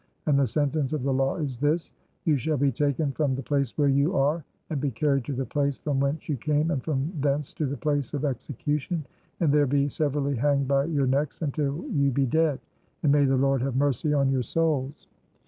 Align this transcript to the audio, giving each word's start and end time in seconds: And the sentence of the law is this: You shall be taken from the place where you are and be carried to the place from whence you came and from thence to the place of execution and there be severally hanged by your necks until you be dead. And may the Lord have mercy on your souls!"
And 0.25 0.39
the 0.39 0.47
sentence 0.47 0.93
of 0.93 1.03
the 1.03 1.13
law 1.13 1.35
is 1.35 1.57
this: 1.57 1.93
You 2.25 2.35
shall 2.35 2.57
be 2.57 2.71
taken 2.71 3.11
from 3.11 3.35
the 3.35 3.43
place 3.43 3.77
where 3.77 3.87
you 3.87 4.15
are 4.17 4.43
and 4.71 4.81
be 4.81 4.89
carried 4.89 5.25
to 5.25 5.33
the 5.33 5.45
place 5.45 5.77
from 5.77 5.99
whence 5.99 6.27
you 6.27 6.37
came 6.37 6.71
and 6.71 6.81
from 6.83 7.13
thence 7.19 7.53
to 7.53 7.67
the 7.67 7.77
place 7.77 8.15
of 8.15 8.25
execution 8.25 9.05
and 9.41 9.53
there 9.53 9.67
be 9.67 9.87
severally 9.89 10.37
hanged 10.37 10.67
by 10.67 10.85
your 10.85 11.05
necks 11.05 11.43
until 11.43 11.85
you 11.91 12.09
be 12.09 12.25
dead. 12.25 12.59
And 13.03 13.11
may 13.11 13.25
the 13.25 13.37
Lord 13.37 13.61
have 13.61 13.75
mercy 13.75 14.11
on 14.11 14.31
your 14.31 14.41
souls!" 14.41 15.05